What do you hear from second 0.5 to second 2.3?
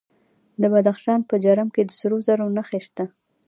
د بدخشان په جرم کې د سرو